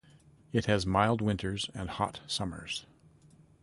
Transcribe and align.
It 0.51 0.65
has 0.65 0.83
mild 0.83 1.21
winters 1.21 1.69
and 1.75 1.87
hot 1.87 2.21
summers. 2.25 2.87